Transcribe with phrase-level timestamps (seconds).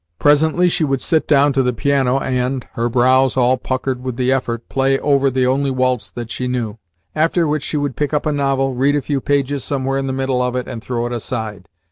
[0.17, 4.31] Presently, she would sit down to the piano and, her brows all puckered with the
[4.31, 6.79] effort, play over the only waltz that she knew;
[7.13, 10.11] after which she would pick up a novel, read a few pages somewhere in the
[10.11, 11.69] middle of it, and throw it aside.